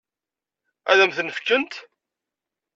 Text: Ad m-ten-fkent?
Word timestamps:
Ad 0.91 0.99
m-ten-fkent? 1.07 1.73